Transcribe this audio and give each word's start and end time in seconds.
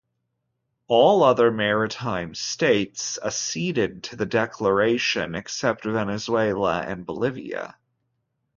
All 0.87 1.21
other 1.23 1.51
maritime 1.51 2.33
states 2.33 3.19
acceded 3.23 4.01
to 4.05 4.15
the 4.15 4.25
declaration 4.25 5.35
except 5.35 5.83
Venezuela 5.83 6.79
and 6.81 7.05
Bolivia. 7.05 7.77